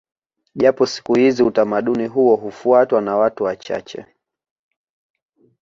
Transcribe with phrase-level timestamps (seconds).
[0.55, 4.05] Japo siku hizi utamaduni huo hufuatwa na watu wachache